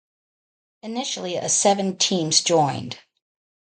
Initially 0.81 1.37
of 1.37 1.51
seven 1.51 1.95
teams 1.95 2.41
joined. 2.41 2.97